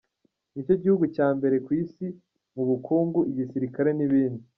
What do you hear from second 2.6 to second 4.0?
bukungu, igisirikare